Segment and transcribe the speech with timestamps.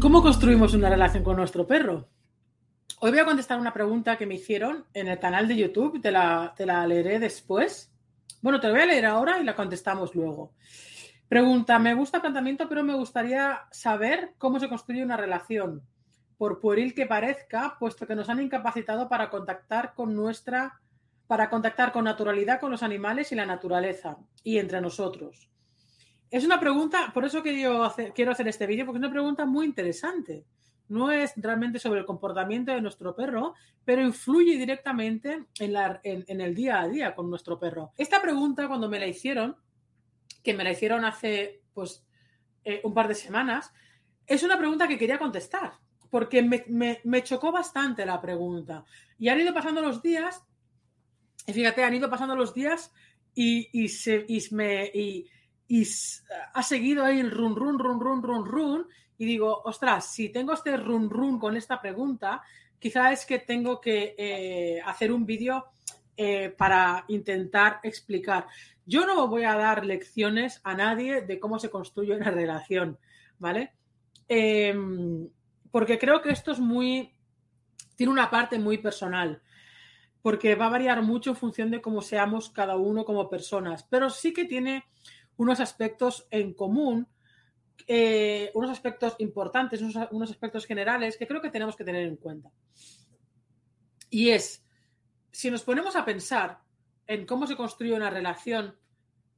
[0.00, 2.08] ¿Cómo construimos una relación con nuestro perro?
[3.00, 6.10] Hoy voy a contestar una pregunta que me hicieron en el canal de YouTube, te
[6.10, 7.90] la, te la leeré después.
[8.42, 10.52] Bueno, te la voy a leer ahora y la contestamos luego.
[11.28, 15.82] Pregunta, me gusta el planteamiento, pero me gustaría saber cómo se construye una relación,
[16.36, 20.80] por pueril que parezca, puesto que nos han incapacitado para contactar con nuestra,
[21.26, 25.48] para contactar con naturalidad con los animales y la naturaleza, y entre nosotros.
[26.30, 29.46] Es una pregunta, por eso quiero hacer, quiero hacer este vídeo, porque es una pregunta
[29.46, 30.44] muy interesante.
[30.88, 36.80] No es realmente sobre el comportamiento de nuestro perro, pero influye directamente en, el día
[36.80, 37.92] a día con nuestro perro.
[37.96, 39.56] Esta pregunta, cuando me la hicieron,
[40.42, 42.04] que me la hicieron hace pues
[42.64, 43.72] eh, un par de semanas,
[44.26, 45.74] es una pregunta que quería contestar,
[46.10, 46.64] porque me,
[47.02, 48.84] me, chocó bastante la pregunta.
[49.18, 50.42] Y han ido pasando los días,
[51.52, 52.92] fíjate, han ido pasando los días
[53.34, 53.86] y,
[56.52, 58.86] ha seguido ahí el run, run, run, run, run, run.
[59.18, 62.42] Y digo, ostras, si tengo este run, run con esta pregunta,
[62.78, 65.66] quizá es que tengo que eh, hacer un vídeo
[66.16, 68.46] eh, para intentar explicar.
[68.86, 72.98] Yo no voy a dar lecciones a nadie de cómo se construye una relación,
[73.38, 73.72] ¿vale?
[74.28, 74.74] Eh,
[75.70, 77.12] porque creo que esto es muy.
[77.96, 79.42] tiene una parte muy personal.
[80.24, 83.82] Porque va a variar mucho en función de cómo seamos cada uno como personas.
[83.90, 84.86] Pero sí que tiene
[85.36, 87.06] unos aspectos en común,
[87.86, 92.50] eh, unos aspectos importantes, unos, aspectos generales que creo que tenemos que tener en cuenta.
[94.08, 94.64] Y es,
[95.30, 96.58] si nos ponemos a pensar
[97.06, 98.78] en cómo se construye una relación,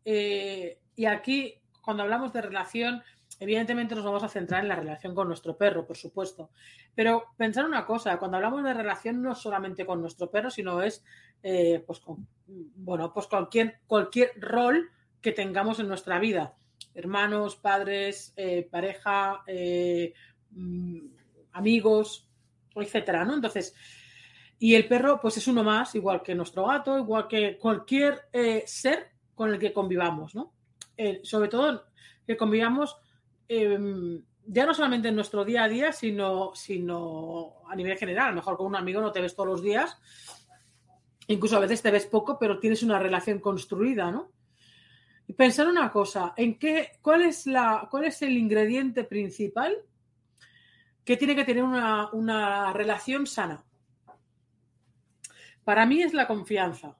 [0.04, 3.02] eh, y aquí, cuando hablamos de relación,
[3.38, 6.50] evidentemente nos vamos a centrar en la relación con nuestro perro, por supuesto.
[6.94, 11.04] Pero pensar una cosa, cuando hablamos de relación no solamente con nuestro perro, sino es,
[11.42, 16.54] eh, pues, con, bueno, pues cualquier, cualquier rol que tengamos en nuestra vida.
[16.94, 20.14] Hermanos, padres, eh, pareja, eh,
[21.52, 22.26] amigos,
[22.74, 23.34] etcétera, ¿no?
[23.34, 23.74] Entonces,
[24.58, 28.22] y el perro, pues es uno más, igual que nuestro gato, igual que cualquier
[28.64, 30.54] ser con el que convivamos, ¿no?
[31.22, 31.84] Sobre todo
[32.26, 32.96] que convivamos
[33.48, 33.78] eh,
[34.46, 38.26] ya no solamente en nuestro día a día, sino, sino a nivel general.
[38.26, 39.98] A lo mejor con un amigo no te ves todos los días,
[41.26, 44.30] incluso a veces te ves poco, pero tienes una relación construida, ¿no?
[45.28, 49.76] Y pensar una cosa, ¿en qué, cuál es la, cuál es el ingrediente principal
[51.04, 53.64] que tiene que tener una, una relación sana?
[55.64, 56.96] Para mí es la confianza,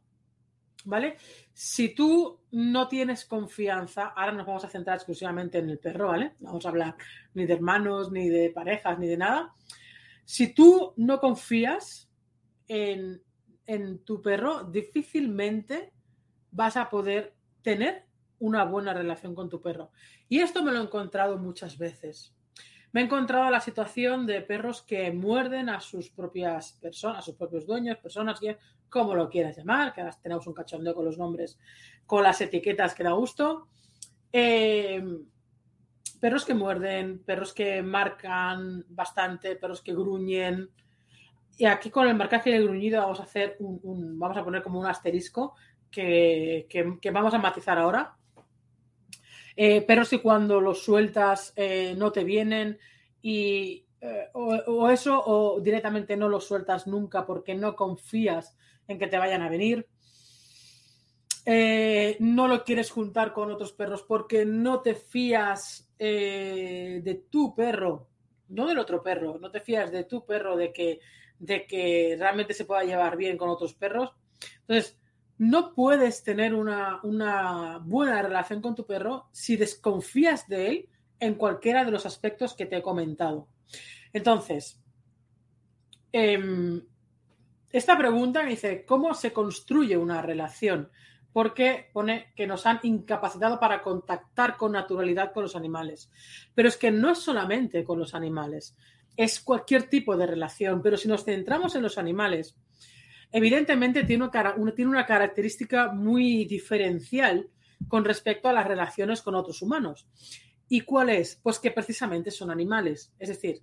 [0.84, 1.16] ¿vale?
[1.58, 6.34] Si tú no tienes confianza, ahora nos vamos a centrar exclusivamente en el perro, ¿vale?
[6.40, 6.96] No vamos a hablar
[7.32, 9.54] ni de hermanos, ni de parejas, ni de nada.
[10.26, 12.10] Si tú no confías
[12.68, 13.22] en,
[13.64, 15.94] en tu perro, difícilmente
[16.50, 18.04] vas a poder tener
[18.38, 19.90] una buena relación con tu perro.
[20.28, 22.35] Y esto me lo he encontrado muchas veces.
[22.92, 27.34] Me he encontrado la situación de perros que muerden a sus propias personas, a sus
[27.34, 28.40] propios dueños, personas,
[28.88, 31.58] como lo quieras llamar, que ahora tenemos un cachondeo con los nombres,
[32.06, 33.68] con las etiquetas que da gusto.
[34.32, 35.02] Eh,
[36.20, 40.70] perros que muerden, perros que marcan bastante, perros que gruñen.
[41.58, 44.62] Y aquí con el marcaje y el gruñido vamos a hacer un vamos a poner
[44.62, 45.54] como un asterisco
[45.90, 48.16] que, que, que vamos a matizar ahora.
[49.56, 52.78] Eh, perros que cuando los sueltas eh, no te vienen
[53.22, 58.54] y eh, o, o, eso o directamente no los sueltas nunca porque no confías
[58.86, 59.88] en que te vayan a venir.
[61.46, 68.08] Eh, no lo quieres juntar con otros perros porque no te fías de tu perro,
[68.48, 71.00] no del otro perro, no te fías de tu perro de que,
[71.38, 74.12] de que realmente se pueda llevar bien con otros perros.
[74.60, 74.98] Entonces,
[75.38, 77.00] no puedes tener una,
[77.84, 80.88] buena relación con tu perro si desconfías de él
[81.20, 83.48] en cualquiera de los aspectos que te he comentado.
[84.12, 84.80] Entonces,
[86.12, 86.80] eh,
[87.70, 90.88] esta pregunta me dice, ¿cómo se construye una relación?
[91.32, 96.10] Porque pone que nos han incapacitado para contactar con naturalidad con los animales.
[96.54, 98.74] Pero es que no es solamente con los animales,
[99.16, 100.80] es cualquier tipo de relación.
[100.80, 102.56] Pero si nos centramos en los animales,
[103.32, 104.28] evidentemente tiene
[104.78, 107.48] una, característica muy diferencial
[107.88, 110.08] con respecto a las relaciones con otros humanos.
[110.68, 111.38] ¿Y cuál es?
[111.42, 113.12] Pues que precisamente son animales.
[113.18, 113.62] Es decir,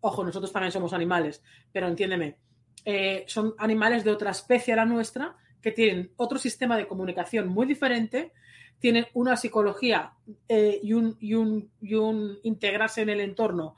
[0.00, 1.42] ojo, nosotros también somos animales,
[1.72, 2.38] pero entiéndeme,
[2.84, 7.48] eh, son animales de otra especie a la nuestra que tienen otro sistema de comunicación
[7.48, 8.32] muy diferente,
[8.78, 10.14] tienen una psicología
[10.48, 11.68] eh, y, un,
[12.42, 13.74] integrarse en el entorno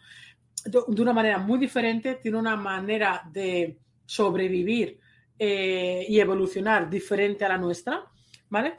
[0.64, 5.01] de, de, una manera muy diferente, tienen una manera de sobrevivir
[5.44, 8.06] eh, y evolucionar diferente a la nuestra,
[8.48, 8.76] ¿vale?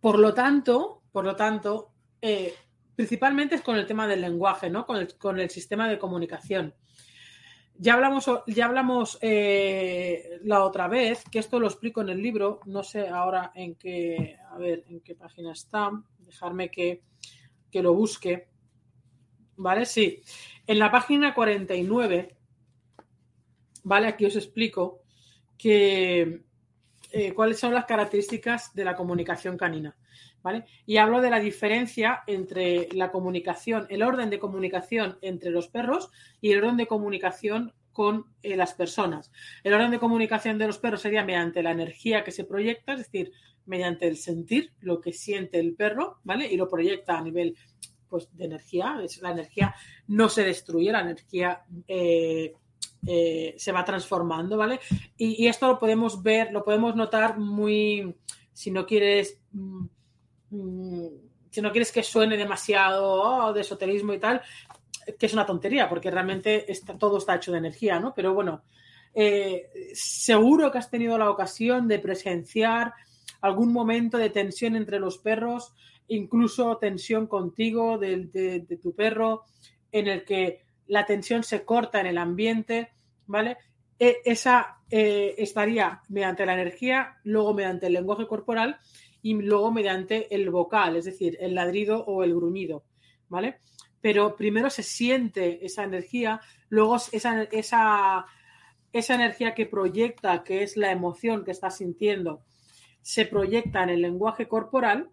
[0.00, 1.90] Por lo tanto, por lo tanto,
[2.22, 2.54] eh,
[2.94, 4.86] principalmente es con el tema del lenguaje, ¿no?
[4.86, 6.72] Con el, con el sistema de comunicación.
[7.74, 12.60] Ya hablamos, ya hablamos eh, la otra vez, que esto lo explico en el libro,
[12.66, 17.02] no sé ahora en qué, a ver, en qué página está, dejarme que,
[17.72, 18.46] que lo busque.
[19.56, 19.84] ¿Vale?
[19.84, 20.22] Sí.
[20.64, 22.36] En la página 49,
[23.82, 24.06] ¿vale?
[24.06, 25.02] Aquí os explico
[25.58, 26.42] que,
[27.10, 29.96] eh, cuáles son las características de la comunicación canina.
[30.40, 30.64] ¿Vale?
[30.86, 36.10] Y hablo de la diferencia entre la comunicación, el orden de comunicación entre los perros
[36.40, 39.32] y el orden de comunicación con eh, las personas.
[39.64, 42.98] El orden de comunicación de los perros sería mediante la energía que se proyecta, es
[43.00, 43.32] decir,
[43.66, 46.46] mediante el sentir, lo que siente el perro, ¿vale?
[46.46, 47.56] Y lo proyecta a nivel
[48.08, 48.96] pues, de energía.
[49.20, 49.74] La energía
[50.06, 52.54] no se destruye, la energía eh,
[53.06, 54.80] eh, se va transformando, ¿vale?
[55.16, 58.14] Y, esto lo podemos ver, lo podemos notar muy,
[58.52, 59.86] si no quieres, mm,
[60.50, 61.08] mm,
[61.50, 64.42] si no quieres que suene demasiado oh, de esoterismo y tal,
[65.18, 68.12] que es una tontería, porque realmente está, todo está hecho de energía, ¿no?
[68.14, 68.62] Pero bueno,
[69.14, 72.92] eh, seguro que has tenido la ocasión de presenciar
[73.40, 75.72] algún momento de tensión entre los perros,
[76.08, 79.44] incluso tensión contigo, de tu perro,
[79.92, 82.90] en el que la tensión se corta en el ambiente,
[83.26, 83.58] ¿vale?
[83.98, 88.78] E, esa eh, estaría mediante la energía, luego mediante el lenguaje corporal
[89.22, 92.84] y luego mediante el vocal, es decir, el ladrido o el gruñido,
[93.28, 93.60] ¿vale?
[94.00, 98.26] Pero primero se siente esa energía, luego esa, esa,
[98.92, 102.42] esa energía que proyecta, que es la emoción que estás sintiendo,
[103.02, 105.10] se proyecta en el lenguaje corporal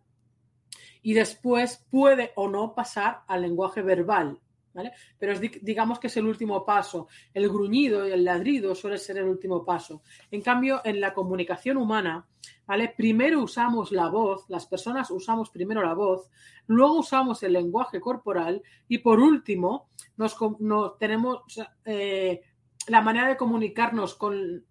[1.01, 4.39] y después puede o no pasar al lenguaje verbal,
[5.18, 7.07] pero digamos que es el último paso.
[7.33, 10.01] El gruñido y el ladrido suele ser el último paso.
[10.31, 12.27] En cambio, en la comunicación humana,
[12.66, 12.94] ¿vale?
[12.95, 16.30] Primero usamos la voz, las personas usamos primero la voz,
[16.68, 20.36] luego usamos el lenguaje corporal y por último nos,
[21.00, 21.44] tenemos
[21.86, 22.42] eh,
[22.88, 24.66] la manera de comunicarnos con,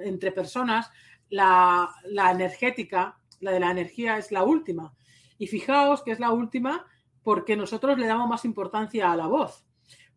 [0.00, 0.90] entre personas,
[1.28, 4.94] la, la energética, la de la energía es la última.
[5.38, 6.86] Y fijaos que es la última
[7.22, 9.64] porque nosotros le damos más importancia a la voz,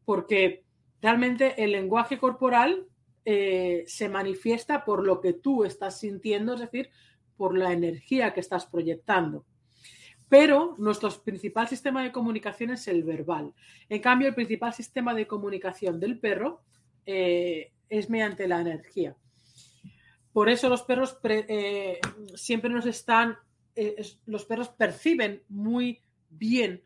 [0.05, 0.63] porque
[1.01, 2.87] realmente el lenguaje corporal
[3.25, 6.89] eh, se manifiesta por lo que tú estás sintiendo, es decir,
[7.37, 9.45] por la energía que estás proyectando.
[10.29, 13.53] Pero nuestro principal sistema de comunicación es el verbal.
[13.89, 16.61] En cambio, el principal sistema de comunicación del perro
[17.05, 19.15] eh, es mediante la energía.
[20.31, 21.99] Por eso los perros eh,
[22.33, 23.37] siempre nos están,
[24.25, 26.81] los perros perciben muy bien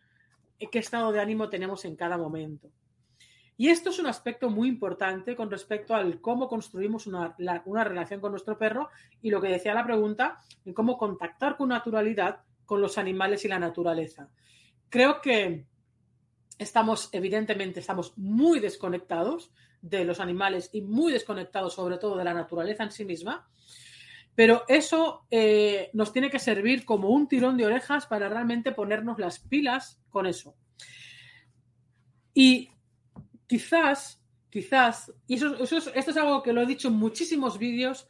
[0.66, 2.72] qué estado de ánimo tenemos en cada momento.
[3.60, 7.36] Y esto es un aspecto muy importante con respecto al cómo construimos una,
[7.84, 8.90] relación con nuestro perro
[9.20, 13.48] y lo que decía la pregunta, en cómo contactar con naturalidad con los animales y
[13.48, 14.30] la naturaleza.
[14.90, 15.66] Creo que
[16.60, 19.52] estamos, evidentemente, estamos muy desconectados
[19.82, 23.50] de los animales y muy desconectados sobre todo de la naturaleza en sí misma.
[24.38, 29.18] Pero eso eh, nos tiene que servir como un tirón de orejas para realmente ponernos
[29.18, 30.56] las pilas con eso.
[32.36, 32.70] Y
[33.48, 38.08] quizás, quizás, y esto es algo que lo he dicho en muchísimos vídeos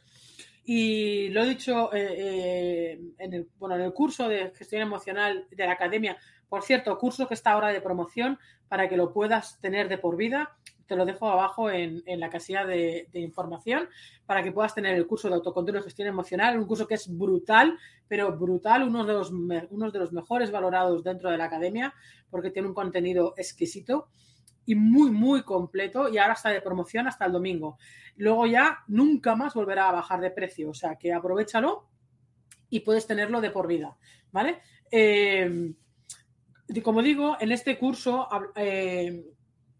[0.64, 5.72] y lo he dicho eh, eh, bueno, en el curso de gestión emocional de la
[5.72, 6.18] academia.
[6.46, 10.14] Por cierto, curso que está ahora de promoción para que lo puedas tener de por
[10.18, 10.58] vida
[10.88, 13.88] te lo dejo abajo en, la casilla de, información
[14.26, 17.14] para que puedas tener el curso de autocontrol y gestión emocional, un curso que es
[17.16, 17.78] brutal,
[18.08, 21.94] pero brutal, uno de los, uno de los mejores valorados dentro de la academia,
[22.30, 24.08] porque tiene un contenido exquisito
[24.64, 27.78] y muy, muy completo y ahora está de promoción hasta el domingo.
[28.16, 31.86] Luego ya nunca más volverá a bajar de precio, o sea que aprovechalo
[32.70, 33.96] y puedes tenerlo de por vida,
[34.32, 34.60] ¿vale?
[34.90, 35.74] Eh,
[36.82, 39.24] como digo, en este curso eh,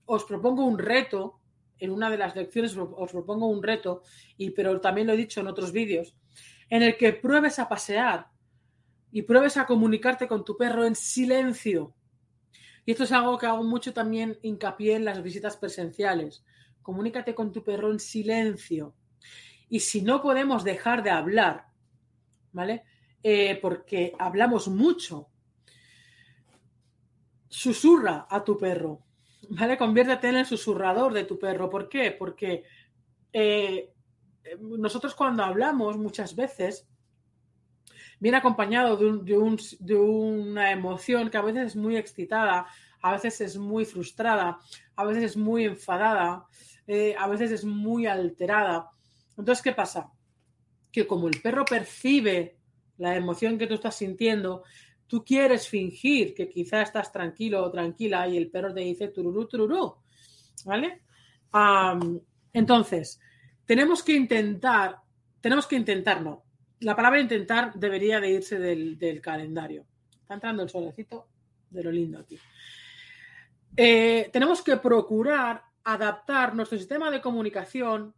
[0.09, 1.39] os propongo un reto,
[1.79, 4.03] en una de las lecciones os propongo un reto,
[4.37, 6.17] y, pero también lo he dicho en otros vídeos,
[6.71, 8.29] en el que pruebes a pasear
[9.13, 11.95] y pruebes a comunicarte con tu perro en silencio.
[12.85, 16.43] Y esto es algo que hago mucho también hincapié en las visitas presenciales.
[16.81, 18.95] Comunícate con tu perro en silencio.
[19.69, 21.67] Y si no podemos dejar de hablar,
[22.53, 22.85] ¿vale?
[23.23, 25.29] Eh, porque hablamos mucho,
[27.49, 29.03] susurra a tu perro.
[29.49, 29.77] ¿Vale?
[29.77, 31.71] Conviértete en el susurrador de tu perro.
[31.71, 32.13] ¿Por qué?
[32.13, 32.65] Porque
[33.33, 33.93] eh,
[34.61, 36.89] nosotros cuando hablamos muchas veces
[38.21, 42.67] viene acompañado de, una emoción que a veces es muy excitada,
[43.01, 44.59] a veces es muy frustrada,
[44.97, 46.47] a veces es muy enfadada,
[46.87, 48.91] eh, a veces es muy alterada.
[49.37, 50.11] Entonces, ¿qué pasa?
[50.91, 52.57] Que como el perro percibe
[52.97, 54.65] la emoción que tú estás sintiendo,
[55.09, 59.49] tú quieres fingir que quizá estás tranquilo o tranquila y el perro te dice tururú,
[59.49, 59.97] tururú.
[60.65, 61.03] ¿Vale?
[62.53, 63.19] entonces,
[63.65, 64.99] tenemos que intentar,
[65.41, 66.45] tenemos que intentar, no.
[66.81, 69.87] La palabra intentar debería de irse del, del calendario.
[70.21, 71.27] Está entrando el solecito
[71.71, 72.39] de lo lindo aquí.
[73.77, 78.15] Eh, tenemos que procurar adaptar nuestro sistema de comunicación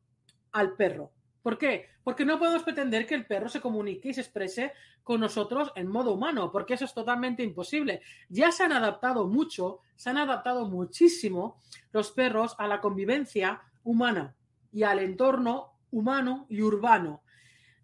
[0.52, 1.12] al perro.
[1.42, 1.88] ¿Por qué?
[2.04, 5.88] Porque no podemos pretender que el perro se comunique y se exprese con nosotros en
[5.88, 8.02] modo humano, porque eso es totalmente imposible.
[8.28, 11.59] Ya se han adaptado mucho, se han adaptado muchísimo
[11.92, 14.35] los perros a la convivencia humana
[14.73, 17.23] y al entorno humano y urbano.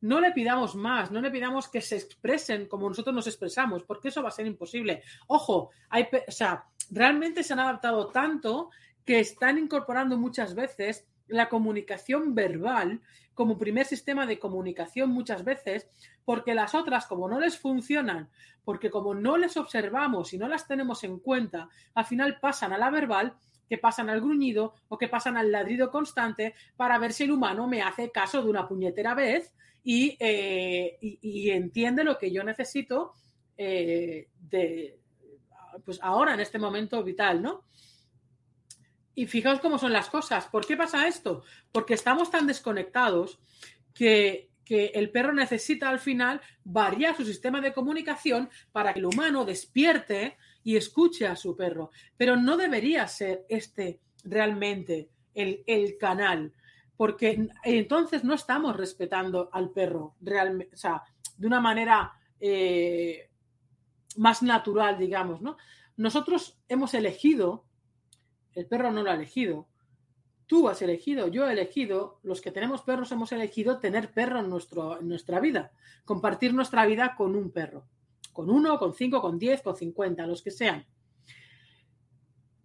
[0.02, 4.08] No le pidamos más, no le pidamos que se expresen como nosotros nos expresamos, porque
[4.08, 5.02] eso va a ser imposible.
[5.26, 8.70] Ojo, hay, o sea, realmente se han adaptado tanto
[9.04, 13.00] que están incorporando muchas veces la comunicación verbal
[13.36, 15.86] como primer sistema de comunicación muchas veces,
[16.24, 18.30] porque las otras, como no les funcionan,
[18.64, 22.78] porque como no les observamos y no las tenemos en cuenta, al final pasan a
[22.78, 23.34] la verbal,
[23.68, 27.68] que pasan al gruñido o que pasan al ladrido constante para ver si el humano
[27.68, 29.52] me hace caso de una puñetera vez
[29.84, 30.96] y, eh,
[31.52, 33.12] entiende lo que yo necesito
[33.58, 34.28] eh,
[35.84, 37.64] pues ahora, en este momento vital, ¿no?
[39.16, 40.46] Y fijaos cómo son las cosas.
[40.46, 41.42] ¿Por qué pasa esto?
[41.72, 43.40] Porque estamos tan desconectados
[43.92, 49.44] que, el perro necesita al final variar su sistema de comunicación para que el humano
[49.44, 51.92] despierte y escuche a su perro.
[52.16, 56.52] Pero no debería ser este realmente el, canal,
[56.96, 61.02] porque entonces no estamos respetando al perro realmente, o sea,
[61.36, 63.30] de una manera eh,
[64.16, 65.56] más natural, digamos, ¿no?
[65.96, 67.65] Nosotros hemos elegido,
[68.56, 69.68] el perro no lo ha elegido,
[70.46, 74.48] tú has elegido, yo he elegido, los que tenemos perros hemos elegido tener perro en,
[74.48, 75.72] nuestro, en nuestra vida,
[76.06, 77.86] compartir nuestra vida con un perro,
[78.32, 80.86] con uno, con cinco, con diez, con cincuenta, los que sean.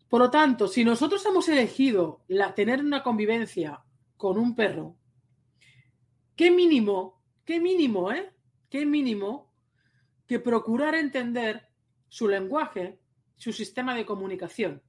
[0.07, 3.83] Por lo tanto, si nosotros hemos elegido la, tener una convivencia
[4.15, 4.95] con un perro,
[6.37, 8.31] qué mínimo, qué mínimo, ¿eh?
[8.69, 9.51] Qué mínimo
[10.25, 11.67] que procurar entender
[12.07, 12.97] su lenguaje,
[13.35, 14.81] su sistema de comunicación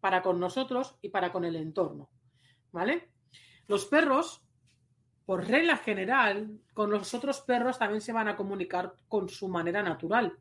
[0.00, 2.08] para con nosotros y para con el entorno.
[2.72, 3.10] ¿Vale?
[3.66, 4.42] Los perros,
[5.26, 9.82] por regla general, con los otros perros también se van a comunicar con su manera
[9.82, 10.38] natural.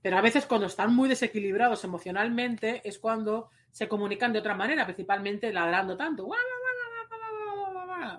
[0.00, 4.84] Pero a veces cuando están muy desequilibrados emocionalmente es cuando se comunican de otra manera,
[4.84, 6.28] principalmente ladrando tanto.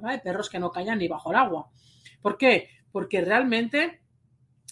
[0.03, 1.69] Hay perros que no callan ni bajo el agua.
[2.21, 2.69] ¿Por qué?
[2.91, 4.02] Porque realmente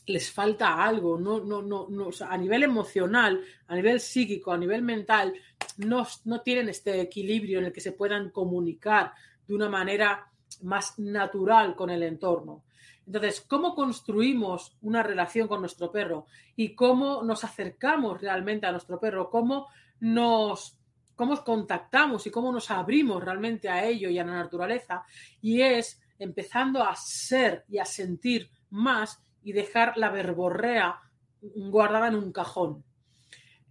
[0.05, 5.34] les falta algo, no, no, no, a nivel emocional, a nivel psíquico, a nivel mental,
[5.77, 9.13] no, no tienen este equilibrio en el que se puedan comunicar
[9.48, 10.27] de una manera
[10.63, 12.63] más natural con el entorno.
[13.05, 16.27] Entonces, ¿cómo construimos una relación con nuestro perro?
[16.55, 19.67] Y cómo nos acercamos realmente a nuestro perro, cómo
[20.00, 20.77] nos
[21.15, 25.03] cómo contactamos y cómo nos abrimos realmente a ello y a la naturaleza.
[25.41, 31.00] Y es empezando a ser y a sentir más y dejar la verborrea
[31.42, 32.84] guardada en un cajón.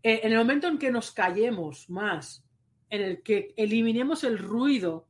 [0.03, 2.45] Eh, en el momento en que nos callemos más,
[2.89, 5.07] en el que eliminemos el ruido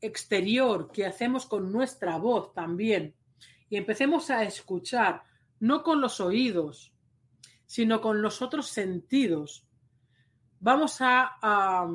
[0.00, 3.14] exterior que hacemos con nuestra voz también
[3.70, 5.22] y empecemos a escuchar,
[5.60, 6.92] no con los oídos,
[7.64, 9.64] sino con los otros sentidos,
[10.60, 11.88] vamos a,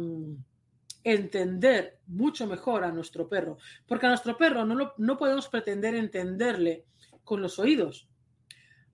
[1.04, 3.58] entender mucho mejor a nuestro perro,
[3.88, 6.84] porque a nuestro perro no, no podemos pretender entenderle
[7.28, 8.08] con los oídos.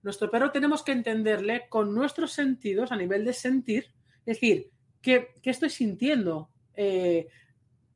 [0.02, 3.86] Nuestro perro tenemos que entenderle con nuestros sentidos a nivel de sentir,
[4.26, 7.28] es decir, ¿qué, estoy sintiendo eh,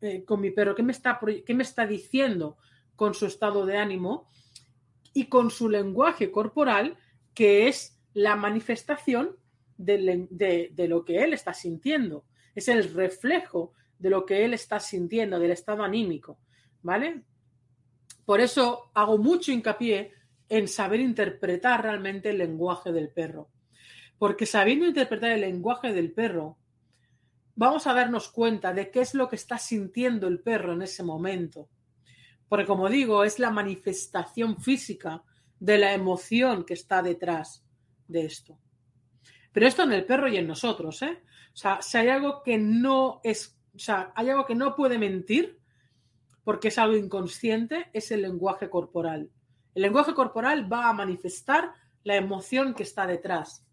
[0.00, 0.74] eh, con mi perro?
[0.74, 2.56] ¿Qué me, está, ¿Qué me está diciendo
[2.96, 4.26] con su estado de ánimo?
[5.12, 6.96] Y con su lenguaje corporal,
[7.34, 9.36] que es la manifestación
[9.76, 12.24] de, de, lo que él está sintiendo.
[12.54, 16.38] Es el reflejo de lo que él está sintiendo, del estado anímico.
[16.82, 17.22] ¿Vale?
[18.24, 20.12] Por eso hago mucho hincapié
[20.48, 23.48] en saber interpretar realmente el lenguaje del perro.
[24.18, 26.58] Porque sabiendo interpretar el lenguaje del perro,
[27.54, 31.02] vamos a darnos cuenta de qué es lo que está sintiendo el perro en ese
[31.02, 31.68] momento.
[32.48, 35.22] Porque como digo, es la manifestación física
[35.60, 37.64] de la emoción que está detrás
[38.06, 38.58] de esto.
[39.52, 41.22] Pero esto en el perro y en nosotros, ¿eh?
[41.52, 44.98] O sea, si hay algo que no es, o sea, hay algo que no puede
[44.98, 45.58] mentir,
[46.44, 49.30] porque es algo inconsciente, es el lenguaje corporal.
[49.78, 53.64] El lenguaje corporal va a manifestar la emoción que está detrás,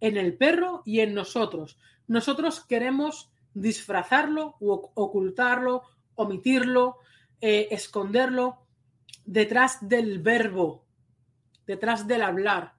[0.00, 1.76] en el perro y en nosotros.
[2.06, 5.82] Nosotros queremos disfrazarlo, ocultarlo,
[6.14, 6.96] omitirlo,
[7.38, 8.64] eh, esconderlo
[9.26, 10.86] detrás del verbo,
[11.66, 12.72] detrás del hablar.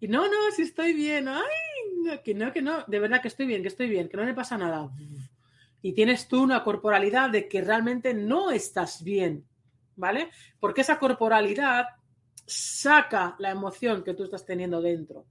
[0.00, 3.46] Y no, no, si estoy bien, ay, que no, que no, de verdad que estoy
[3.46, 4.90] bien, que estoy bien, que no me pasa nada.
[5.80, 9.46] Y tienes tú una corporalidad de que realmente no estás bien,
[9.96, 10.30] ¿vale?
[10.60, 11.86] Porque esa corporalidad
[12.46, 15.26] saca la emoción que tú estás teniendo dentro.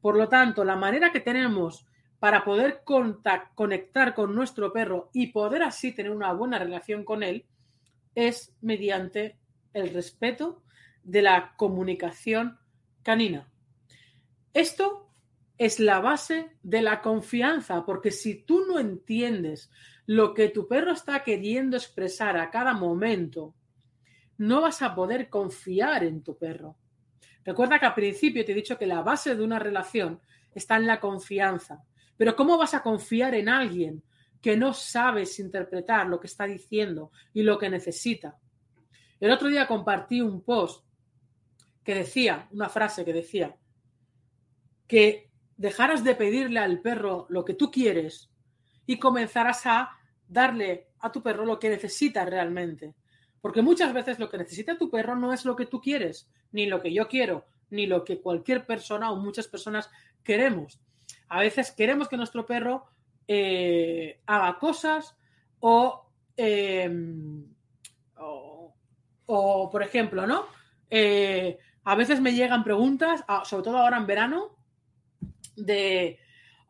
[0.00, 1.86] Por lo tanto, la manera que tenemos
[2.18, 7.44] para poder conectar con nuestro perro y poder así tener una buena relación con él
[8.14, 9.36] es mediante
[9.74, 10.62] el respeto
[11.02, 12.58] de la comunicación
[13.02, 13.48] canina.
[14.54, 15.10] Esto
[15.58, 19.70] es la base de la confianza, porque si tú no entiendes
[20.06, 23.54] lo que tu perro está queriendo expresar a cada momento,
[24.38, 26.76] no vas a poder confiar en tu perro.
[27.44, 30.20] Recuerda que al principio te he dicho que la base de una relación
[30.54, 31.84] está en la confianza.
[32.16, 34.02] Pero ¿cómo vas a confiar en alguien
[34.40, 38.38] que no sabes interpretar lo que está diciendo y lo que necesita?
[39.20, 40.84] El otro día compartí un post
[41.82, 43.56] que decía, una frase que decía,
[44.86, 48.30] que dejaras de pedirle al perro lo que tú quieres
[48.86, 49.90] y comenzaras a
[50.26, 52.94] darle a tu perro lo que necesita realmente.
[53.46, 56.66] Porque muchas veces lo que necesita tu perro no es lo que tú quieres, ni
[56.66, 59.88] lo que yo quiero, ni lo que cualquier persona o muchas personas
[60.24, 60.80] queremos.
[61.28, 62.86] A veces queremos que nuestro perro
[63.28, 65.14] eh, haga cosas
[66.36, 67.46] em,
[68.16, 70.46] o, por ejemplo, ¿no?
[70.90, 74.56] Eh, a veces me llegan preguntas, sobre todo ahora en verano,
[75.54, 76.18] de,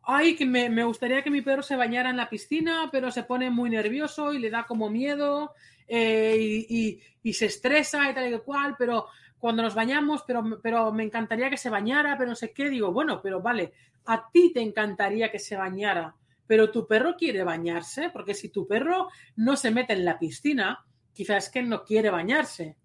[0.09, 3.49] ay, que me, gustaría que mi perro se bañara en la piscina, pero se pone
[3.49, 5.53] muy nervioso y le da como miedo
[5.85, 10.93] eh, y, y, se estresa y tal y cual, pero cuando nos bañamos, pero, pero
[10.93, 13.73] me encantaría que se bañara, pero no sé qué, digo, bueno, pero vale,
[14.05, 16.15] a ti te encantaría que se bañara,
[16.47, 20.85] pero tu perro quiere bañarse, porque si tu perro no se mete en la piscina,
[21.11, 22.77] quizás es que no quiere bañarse.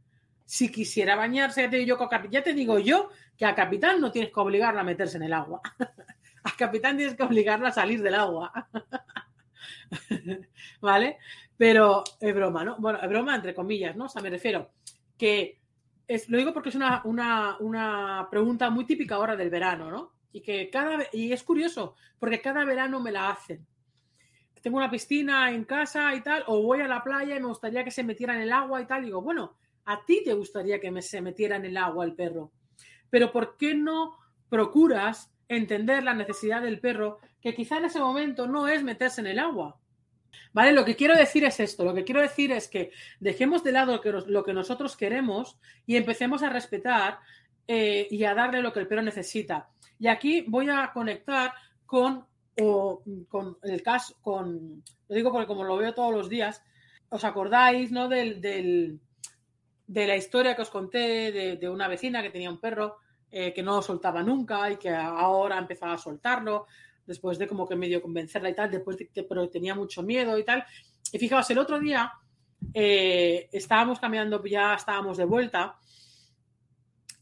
[0.44, 4.32] Si quisiera bañarse, ya te, digo, ya te digo yo que a capitán no tienes
[4.32, 5.62] que obligarlo a meterse en el agua.
[6.44, 8.52] a capitán tienes que obligarlo a salir del agua.
[10.80, 11.18] ¿Vale?
[11.56, 12.76] Pero es broma, ¿no?
[12.78, 14.06] Bueno, es broma entre comillas, ¿no?
[14.06, 14.70] O sea, me refiero
[15.16, 15.60] que
[16.06, 20.12] es, lo digo porque es una, una, pregunta muy típica ahora del verano, ¿no?
[20.32, 23.66] Y que cada y es curioso, porque cada verano me la hacen.
[24.60, 27.82] Tengo una piscina en casa y tal, o voy a la playa y me gustaría
[27.82, 29.04] que se metiera en el agua y tal.
[29.04, 32.52] digo, bueno, a ti te gustaría que me, se metiera en el agua el perro.
[33.10, 34.16] Pero ¿por qué no
[34.48, 39.28] procuras entender la necesidad del perro, que quizá en ese momento no es meterse en
[39.28, 39.78] el agua?
[40.52, 40.72] ¿Vale?
[40.72, 44.00] Lo que quiero decir es esto, lo que quiero decir es que dejemos de lado
[44.26, 47.18] lo que, nosotros queremos y empecemos a respetar
[47.66, 49.68] eh, y a darle lo que el perro necesita.
[49.98, 51.52] Y aquí voy a conectar
[51.86, 52.26] con,
[53.28, 56.62] con el caso, con, lo digo porque como lo veo todos los días,
[57.08, 58.08] ¿os acordáis, no?
[58.08, 58.40] Del,
[59.92, 62.96] de la historia que os conté de, una vecina que tenía un perro
[63.34, 66.66] eh, que no soltaba nunca y que ahora empezaba a soltarlo
[67.06, 70.38] después de como que medio convencerla y tal, después de que pero tenía mucho miedo
[70.38, 70.64] y tal.
[71.10, 72.12] Y fijaos, el otro día
[72.74, 75.76] eh, estábamos caminando, ya estábamos de vuelta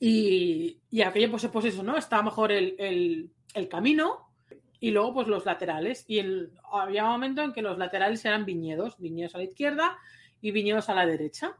[0.00, 1.96] y, y aquello, pues, pues eso, ¿no?
[1.96, 3.30] Estaba mejor el,
[3.70, 4.32] camino
[4.80, 6.04] y luego pues los laterales.
[6.08, 9.96] Y el, había un momento en que los laterales eran viñedos, viñedos a la izquierda
[10.40, 11.56] y viñedos a la derecha.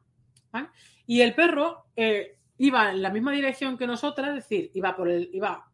[1.06, 5.09] Y el perro eh, iba en la misma dirección que nosotras, es decir, iba por
[5.09, 5.66] el, iba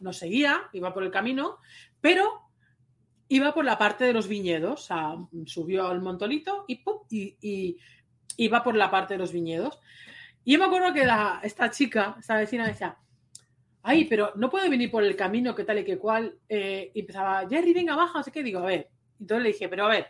[0.00, 1.58] nos seguía, iba por el camino,
[2.00, 2.48] pero
[3.28, 5.14] iba por la parte de los viñedos, o sea,
[5.46, 6.82] subió al montolito y,
[7.40, 7.76] y,
[8.36, 9.78] iba por la parte de los viñedos.
[10.44, 11.06] Y yo me acuerdo que
[11.44, 12.98] esta chica, esta vecina, decía,
[13.84, 16.36] ay, pero no puede venir por el camino que tal y que cual.
[16.48, 18.90] Eh, y empezaba, Jerry, venga, baja, así que digo, a ver.
[19.20, 20.08] Entonces le dije, pero a ver,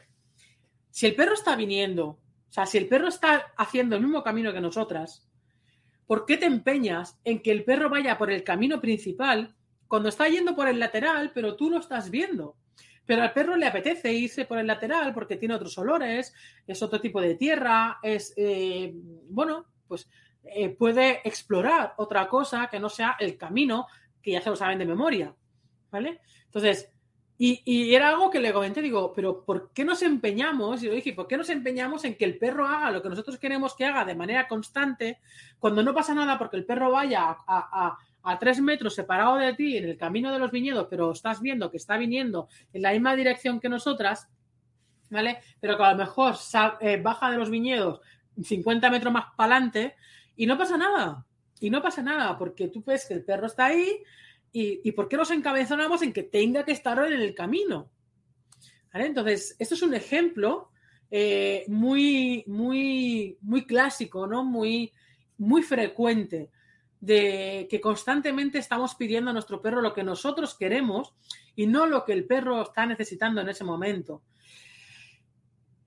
[0.88, 4.54] si el perro está viniendo, o sea, si el perro está haciendo el mismo camino
[4.54, 5.28] que nosotras,
[6.06, 9.54] ¿por qué te empeñas en que el perro vaya por el camino principal
[9.88, 12.56] cuando está yendo por el lateral, pero tú lo estás viendo.
[13.04, 16.32] Pero al perro le apetece irse por el lateral porque tiene otros olores,
[16.66, 20.08] es otro tipo de tierra, es, eh, bueno, pues
[20.44, 23.86] eh, puede explorar otra cosa que no sea el camino
[24.22, 25.34] que ya se lo saben de memoria,
[25.90, 26.20] ¿vale?
[26.44, 26.91] Entonces,
[27.44, 30.82] y, era algo que le comenté, digo, pero ¿por qué nos empeñamos?
[30.82, 33.38] Y lo dije, ¿por qué nos empeñamos en que el perro haga lo que nosotros
[33.38, 35.18] queremos que haga de manera constante
[35.58, 39.76] cuando no pasa nada porque el perro vaya a a tres metros separado de ti
[39.76, 43.16] en el camino de los viñedos, pero estás viendo que está viniendo en la misma
[43.16, 44.28] dirección que nosotras,
[45.10, 45.38] ¿vale?
[45.60, 46.36] Pero que a lo mejor
[46.80, 48.00] eh, baja de los viñedos
[48.42, 49.96] 50 metros más para adelante
[50.36, 51.26] y no pasa nada.
[51.60, 54.02] Y no pasa nada, porque tú ves que el perro está ahí
[54.52, 57.90] y, y ¿por qué nos encabezonamos en que tenga que estar en el camino?
[58.92, 60.70] Entonces, esto es un ejemplo
[61.10, 64.44] eh, muy, muy, muy clásico, ¿no?
[64.44, 64.92] Muy,
[65.38, 66.50] muy frecuente
[67.00, 71.14] de que constantemente estamos pidiendo a nuestro perro lo que nosotros queremos
[71.56, 74.22] y no lo que el perro está necesitando en ese momento.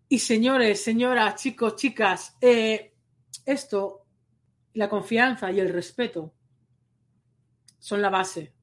[0.10, 2.94] Y señores, señoras, chicos, chicas, eh,
[3.46, 4.06] esto,
[4.74, 6.34] la confianza y el respeto
[7.80, 8.55] son la base.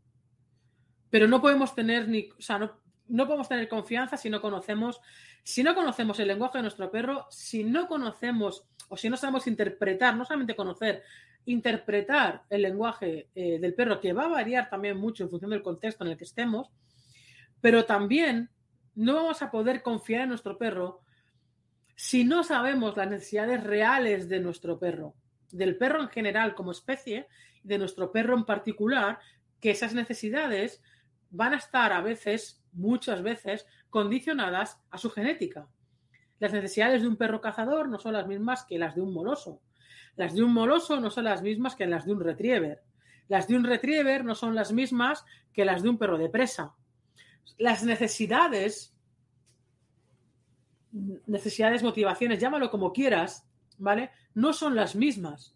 [1.13, 2.73] Pero no podemos tener ni, o sea, no,
[3.09, 5.03] no podemos tener confianza si no conocemos,
[5.43, 9.47] si no conocemos el lenguaje de nuestro perro, si no conocemos o si no sabemos
[9.47, 11.03] interpretar, no solamente conocer,
[11.45, 15.63] interpretar el lenguaje eh, del perro, que va a variar también mucho en función del
[15.63, 16.71] contexto en el que estemos,
[17.61, 18.49] pero también
[18.95, 21.03] no vamos a poder confiar en nuestro perro
[21.95, 25.15] si no sabemos las necesidades reales de nuestro perro,
[25.51, 27.29] del perro en general como especie
[27.63, 29.19] de nuestro perro en particular,
[29.61, 30.83] que esas necesidades
[31.33, 35.67] van a estar a veces, muchas veces, condicionadas a su genética.
[36.39, 39.61] Las necesidades de un perro cazador no son las mismas que las de un moloso.
[40.17, 42.83] Las de un moloso no son las mismas que las de un retriever.
[43.29, 46.75] Las de un retriever no son las mismas que las de un perro de presa.
[47.59, 48.93] Las necesidades
[50.93, 53.47] necesidades, motivaciones, llámalo como quieras,
[53.79, 54.11] ¿vale?
[54.35, 55.55] No son las mismas.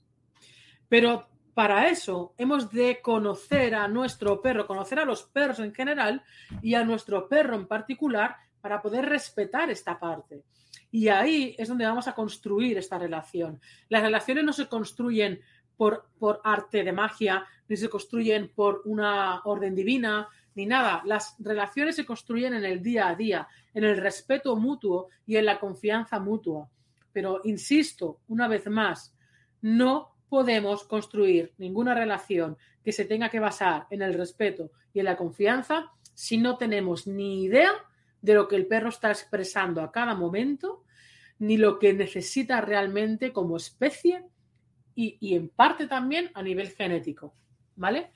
[0.89, 6.23] Pero para eso hemos de conocer a nuestro perro, conocer a los perros en general
[6.61, 10.45] y a nuestro perro en particular para poder respetar esta parte.
[10.91, 13.59] Y ahí es donde vamos a construir esta relación.
[13.89, 15.41] Las relaciones no se construyen
[15.79, 16.11] por,
[16.45, 21.01] arte de magia, ni se construyen por una orden divina, ni nada.
[21.07, 25.47] Las relaciones se construyen en el día a día, en el respeto mutuo y en
[25.47, 26.69] la confianza mutua.
[27.15, 29.15] Pero, insisto, una vez más,
[29.63, 35.07] no podemos construir ninguna relación que se tenga que basar en el respeto y en
[35.07, 37.73] la confianza si no tenemos ni idea
[38.23, 40.85] de lo que el perro está expresando a cada momento,
[41.39, 44.25] ni lo que necesita realmente como especie
[44.95, 47.35] y, y en parte también a nivel genético.
[47.77, 48.11] ¿Vale?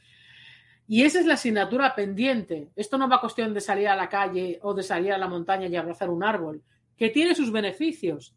[0.90, 2.72] Y esa es la asignatura pendiente.
[2.74, 5.28] Esto no va a cuestión de salir a la calle o de salir a la
[5.28, 6.64] montaña y abrazar un árbol,
[6.96, 8.34] que tiene sus beneficios.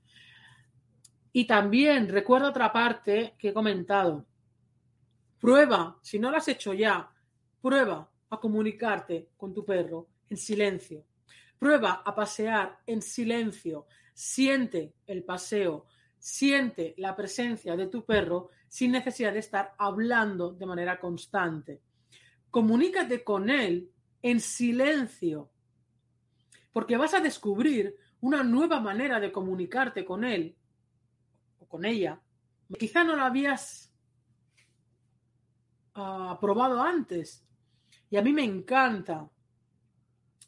[1.34, 4.26] Y también recuerda otra parte que he comentado.
[5.40, 7.12] Prueba, si no lo has hecho ya,
[7.62, 11.04] prueba a comunicarte con tu perro en silencio.
[11.60, 13.88] Prueba a pasear en silencio.
[14.14, 20.66] Siente el paseo, siente la presencia de tu perro sin necesidad de estar hablando de
[20.66, 21.82] manera constante
[22.54, 23.90] comunícate con él
[24.22, 25.50] en silencio,
[26.72, 30.56] porque vas a descubrir una nueva manera de comunicarte con él
[31.74, 32.22] con ella.
[32.78, 33.92] Quizá no lo habías
[35.96, 37.44] uh, probado antes.
[38.12, 39.28] Y a mí me encanta,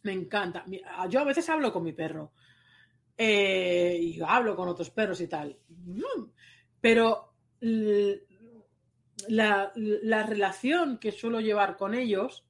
[0.04, 0.64] me encanta.
[1.10, 2.34] Yo a veces hablo con mi perro
[3.18, 5.58] eh, y hablo con otros perros y tal.
[6.80, 7.34] Pero
[9.28, 9.74] la,
[10.28, 12.46] relación que suelo llevar con ellos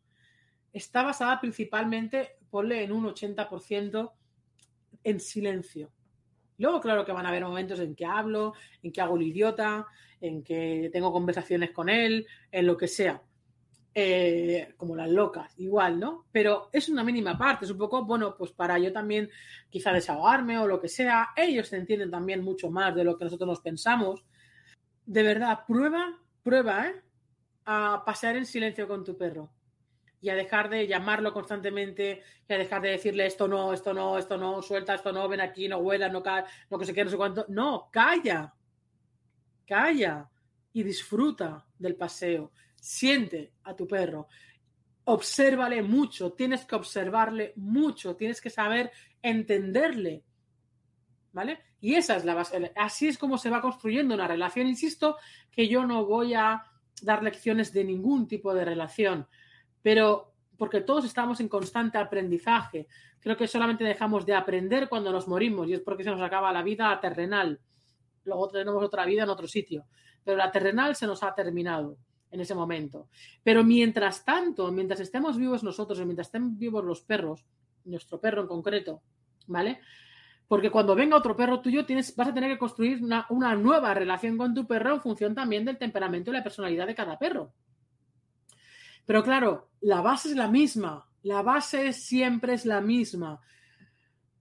[0.74, 4.12] está basada principalmente, ponle en un 80%
[5.06, 5.95] en silencio.
[6.58, 9.86] Luego, claro que van a haber momentos en que hablo, en que hago el idiota,
[10.22, 13.22] en que tengo conversaciones con él, en lo que sea.
[13.98, 16.26] Eh, como las locas, igual, ¿no?
[16.32, 19.30] Pero es una mínima parte, es un poco, bueno, pues para yo también
[19.70, 21.30] quizá desahogarme o lo que sea.
[21.36, 24.26] Ellos se entienden también mucho más de lo que nosotros nos pensamos.
[25.06, 27.02] De verdad, prueba Prueba, ¿eh?
[27.66, 29.55] A pasear en silencio con tu perro
[30.22, 34.18] y a dejar de llamarlo constantemente y a dejar de decirle esto no, esto no,
[34.18, 36.24] esto no, suelta, esto no, ven aquí, no huela, no,
[36.70, 37.46] no que se quede, no sé cuánto.
[37.50, 38.54] No, calla,
[39.66, 40.30] calla
[40.74, 42.52] y disfruta del paseo.
[42.76, 44.28] Siente a tu perro.
[45.06, 50.24] Obsérvale mucho, tienes que observarle mucho, tienes que saber entenderle.
[51.32, 51.60] ¿Vale?
[51.82, 52.72] Y esa es la base.
[52.76, 54.68] Así es como se va construyendo una relación.
[54.68, 55.18] Insisto
[55.52, 56.64] que yo no voy a
[57.02, 59.28] dar lecciones de ningún tipo de relación,
[59.86, 62.88] pero porque todos estamos en constante aprendizaje.
[63.20, 66.52] Creo que solamente dejamos de aprender cuando nos morimos y es porque se nos acaba
[66.52, 67.60] la vida terrenal.
[68.24, 69.86] Luego tenemos otra vida en otro sitio,
[70.24, 72.00] pero la terrenal se nos ha terminado
[72.32, 73.10] en ese momento.
[73.44, 77.46] Pero mientras tanto, mientras estemos vivos nosotros y mientras estén vivos los perros,
[77.84, 79.04] nuestro perro en concreto,
[79.46, 79.82] ¿vale?
[80.48, 83.94] Porque cuando venga otro perro tuyo, tienes, vas a tener que construir una, una nueva
[83.94, 87.54] relación con tu perro en función también del temperamento y la personalidad de cada perro.
[89.06, 91.08] Pero claro, la base es la misma.
[91.24, 93.40] La base siempre es la misma.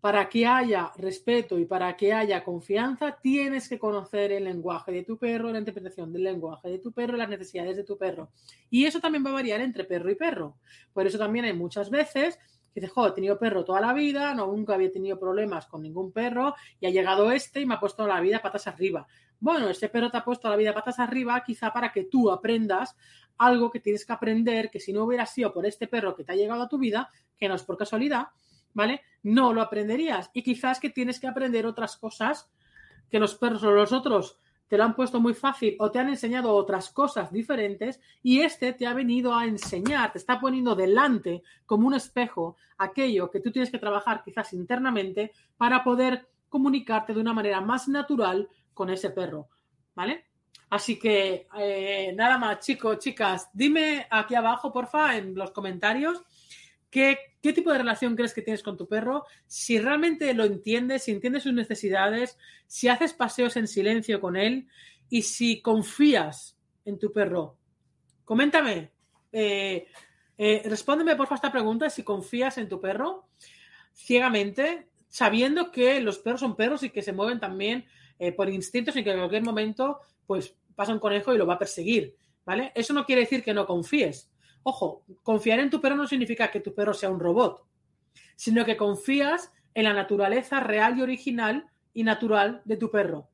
[0.00, 5.02] Para que haya respeto y para que haya confianza, tienes que conocer el lenguaje de
[5.02, 8.30] tu perro, la interpretación del lenguaje de tu perro, las necesidades de tu perro.
[8.68, 10.58] Y eso también va a variar entre perro y perro.
[10.92, 12.38] Por eso también hay muchas veces
[12.74, 15.80] que dice, joder, he tenido perro toda la vida, no, nunca había tenido problemas con
[15.80, 19.06] ningún perro y ha llegado este y me ha puesto la vida patas arriba.
[19.38, 22.96] Bueno, este perro te ha puesto la vida patas arriba quizá para que tú aprendas
[23.38, 26.32] algo que tienes que aprender, que si no hubiera sido por este perro que te
[26.32, 28.28] ha llegado a tu vida, que no es por casualidad,
[28.72, 29.02] ¿vale?
[29.22, 30.30] No lo aprenderías.
[30.34, 32.50] Y quizás que tienes que aprender otras cosas
[33.10, 36.08] que los perros o los otros te lo han puesto muy fácil o te han
[36.08, 41.42] enseñado otras cosas diferentes y este te ha venido a enseñar, te está poniendo delante
[41.66, 47.20] como un espejo aquello que tú tienes que trabajar quizás internamente para poder comunicarte de
[47.20, 49.48] una manera más natural con ese perro,
[49.94, 50.24] ¿vale?
[50.74, 56.20] Así que eh, nada más, chicos, chicas, dime aquí abajo, porfa, en los comentarios,
[56.90, 61.12] qué, tipo de relación crees que tienes con tu perro, si realmente lo entiendes, si
[61.12, 64.66] entiendes sus necesidades, si haces paseos en silencio con él
[65.08, 67.56] y si confías en tu perro.
[68.24, 68.90] Coméntame,
[69.30, 69.86] eh,
[70.36, 73.28] eh, respóndeme porfa esta pregunta, si confías en tu perro
[73.92, 77.86] ciegamente, sabiendo que los perros son perros y que se mueven también
[78.18, 81.54] eh, por instintos y que en cualquier momento pues pasa un conejo y lo va
[81.54, 82.72] a perseguir, ¿vale?
[82.74, 84.30] Eso no quiere decir que no confíes.
[84.62, 87.66] Ojo, confiar en tu perro no significa que tu perro sea un robot,
[88.36, 93.28] sino que confías en la naturaleza real y original y natural de tu perro,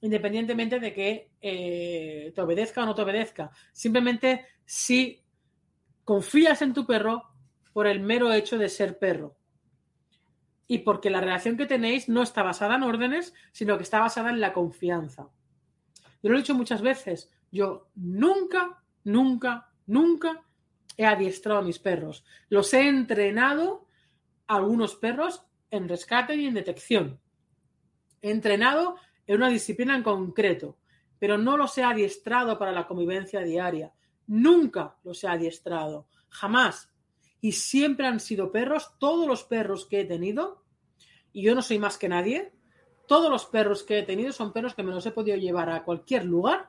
[0.00, 3.50] independientemente de que eh, te obedezca o no te obedezca.
[3.72, 5.22] Simplemente si
[6.04, 7.24] confías en tu perro
[7.72, 9.36] por el mero hecho de ser perro
[10.66, 14.30] y porque la relación que tenéis no está basada en órdenes, sino que está basada
[14.30, 15.28] en la confianza.
[16.22, 20.44] Yo lo he dicho muchas veces, yo nunca, nunca, nunca
[20.96, 22.24] he adiestrado a mis perros.
[22.48, 23.88] Los he entrenado
[24.46, 27.20] a algunos perros en rescate y en detección.
[28.20, 30.78] He entrenado en una disciplina en concreto,
[31.18, 33.92] pero no los he adiestrado para la convivencia diaria.
[34.26, 36.90] Nunca los he adiestrado, jamás.
[37.40, 40.64] Y siempre han sido perros, todos los perros que he tenido,
[41.32, 42.52] y yo no soy más que nadie,
[43.06, 45.84] todos los perros que he tenido son perros que me los he podido llevar a
[45.84, 46.68] cualquier lugar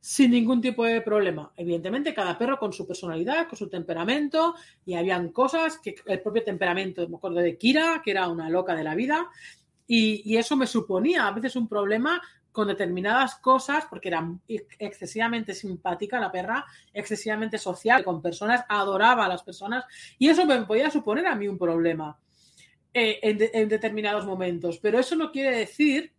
[0.00, 1.52] sin ningún tipo de problema.
[1.56, 4.54] Evidentemente, cada perro con su personalidad, con su temperamento,
[4.86, 8.74] y habían cosas que el propio temperamento, me acuerdo de Kira, que era una loca
[8.74, 9.28] de la vida,
[9.86, 14.26] y, y eso me suponía a veces un problema con determinadas cosas, porque era
[14.78, 19.84] excesivamente simpática la perra, excesivamente social con personas, adoraba a las personas,
[20.18, 22.16] y eso me podía suponer a mí un problema.
[23.00, 24.78] Eh, en, de, en, determinados momentos.
[24.78, 26.12] Pero eso no quiere decir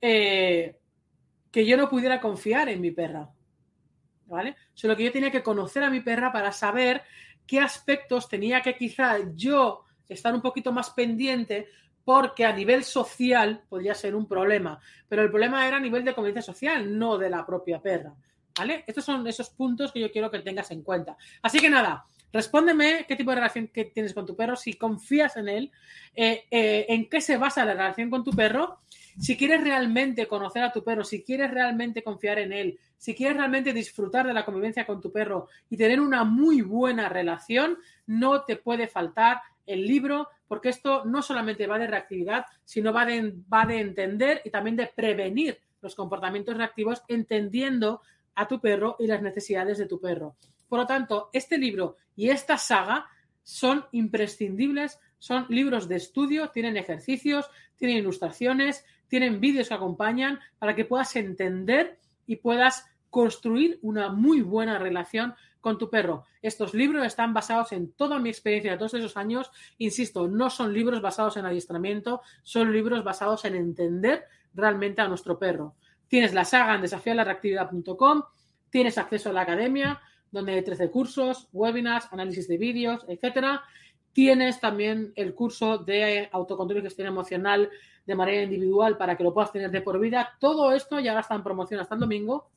[0.00, 0.78] eh,
[1.50, 3.30] que yo no pudiera confiar en mi perra.
[4.24, 4.56] ¿Vale?
[4.72, 7.02] Solo que yo tenía que conocer a mi perra para saber
[7.46, 11.68] qué aspectos tenía que quizá yo estar un poquito más pendiente
[12.02, 16.14] porque a nivel social podría ser un problema, pero el problema era a nivel de
[16.14, 18.14] convivencia social, no de la propia perra.
[18.58, 18.84] ¿Vale?
[18.86, 21.16] Estos son esos puntos que yo quiero que tengas en cuenta.
[21.42, 25.36] Así que nada, Respóndeme qué tipo de relación que tienes con tu perro, si confías
[25.36, 25.70] en él,
[26.14, 28.78] eh, eh, en qué se basa la relación con tu perro,
[29.18, 33.36] si quieres realmente conocer a tu perro, si quieres realmente confiar en él, si quieres
[33.36, 38.44] realmente disfrutar de la convivencia con tu perro y tener una muy buena relación, no
[38.44, 43.34] te puede faltar el libro, porque esto no solamente va de reactividad, sino va de,
[43.52, 48.00] va de entender y también de prevenir los comportamientos reactivos, entendiendo
[48.34, 50.36] a tu perro y las necesidades de tu perro.
[50.72, 53.06] Por lo tanto, este libro y esta saga
[53.42, 60.74] son imprescindibles, son libros de estudio, tienen ejercicios, tienen ilustraciones, tienen vídeos que acompañan para
[60.74, 66.24] que puedas entender y puedas construir una muy buena relación con tu perro.
[66.40, 69.50] Estos libros están basados en toda mi experiencia de todos esos años.
[69.76, 75.38] Insisto, no son libros basados en adiestramiento, son libros basados en entender realmente a nuestro
[75.38, 75.74] perro.
[76.08, 78.22] Tienes la saga en desafialarreactividad.com,
[78.70, 80.00] tienes acceso a la academia,
[80.32, 83.62] donde hay 13 cursos, webinars, análisis de vídeos, etcétera.
[84.12, 87.70] Tienes también el curso de autocontrol y gestión emocional
[88.04, 90.36] de manera individual para que lo puedas tener de por vida.
[90.40, 92.50] Todo esto ya está en promoción hasta el domingo.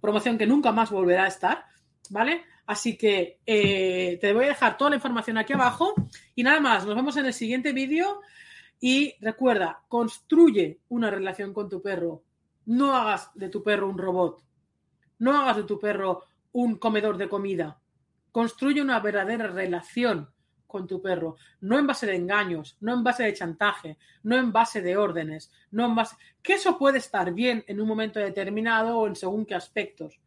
[0.00, 1.64] Promoción que nunca más volverá a estar,
[2.10, 2.44] ¿vale?
[2.66, 5.94] Así que eh, te voy a dejar toda la información aquí abajo.
[6.34, 8.20] Y nada más, nos vemos en el siguiente vídeo.
[8.80, 12.22] Y recuerda, construye una relación con tu perro.
[12.66, 14.42] No hagas de tu perro un robot.
[15.18, 17.80] No hagas de tu perro un comedor de comida.
[18.32, 20.30] Construye una verdadera relación
[20.66, 24.52] con tu perro, no en base de engaños, no en base de chantaje, no en
[24.52, 28.98] base de órdenes, no en base que eso puede estar bien en un momento determinado
[28.98, 30.20] o en según qué aspectos.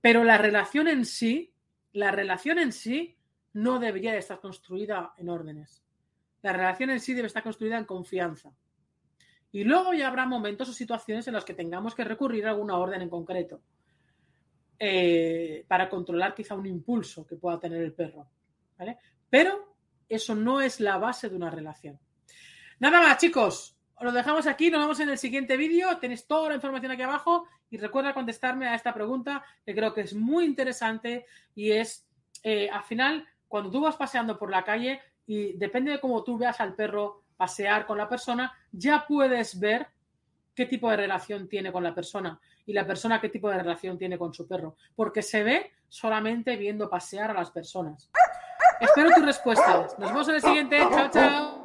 [0.00, 1.54] Pero la relación en sí,
[1.92, 3.16] la relación en sí
[3.52, 5.84] no debería de estar construida en órdenes.
[6.42, 8.50] La relación en sí debe estar construida en confianza.
[9.52, 12.78] Y luego ya habrá momentos o situaciones en las que tengamos que recurrir a alguna
[12.78, 13.62] orden en concreto
[14.84, 18.26] eh, para controlar quizá un impulso que pueda tener el perro.
[18.76, 18.98] ¿vale?
[19.30, 19.76] Pero
[20.08, 22.00] eso no es la base de una relación.
[22.80, 23.76] Nada más, chicos.
[23.94, 25.98] Os lo dejamos aquí, nos vemos en el siguiente vídeo.
[25.98, 30.00] Tenéis toda la información aquí abajo y recuerda contestarme a esta pregunta que creo que
[30.00, 32.04] es muy interesante y es,
[32.42, 36.36] eh, al final, cuando tú vas paseando por la calle y depende de cómo tú
[36.36, 39.86] veas al perro pasear con la persona, ya puedes ver
[40.56, 43.98] qué tipo de relación tiene con la persona y la persona qué tipo de relación
[43.98, 48.10] tiene con su perro, porque se ve solamente viendo pasear a las personas.
[48.80, 49.98] Espero tus respuestas.
[49.98, 50.78] Nos vemos en el siguiente.
[50.90, 51.61] Chao, chao.